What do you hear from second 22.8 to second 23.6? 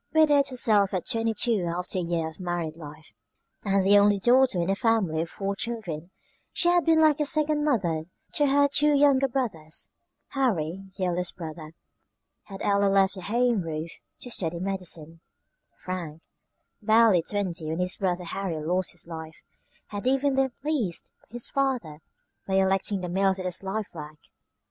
the mills as